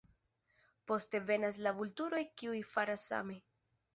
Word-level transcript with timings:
Poste 0.91 1.21
venas 1.27 1.59
la 1.67 1.75
vulturoj 1.81 2.23
kiuj 2.43 2.57
faras 2.73 3.07
same. 3.13 3.37